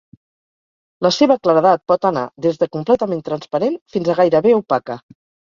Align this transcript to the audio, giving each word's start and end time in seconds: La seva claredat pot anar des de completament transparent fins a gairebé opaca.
La 1.05 1.11
seva 1.17 1.37
claredat 1.47 1.83
pot 1.91 2.07
anar 2.11 2.23
des 2.47 2.57
de 2.65 2.69
completament 2.77 3.23
transparent 3.29 3.79
fins 3.99 4.09
a 4.09 4.19
gairebé 4.23 4.57
opaca. 4.65 4.99